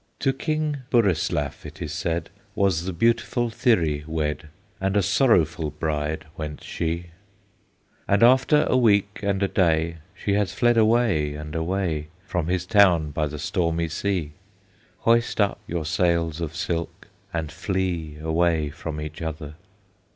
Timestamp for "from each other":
18.71-19.53